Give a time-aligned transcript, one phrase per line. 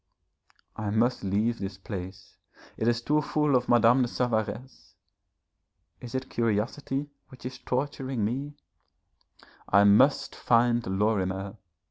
[0.75, 2.39] I must leave this place,
[2.75, 4.95] it is too full of Madame de Savaresse....
[5.99, 8.55] Is it curiosity which is torturing me?
[9.69, 11.57] I must find Lorimer.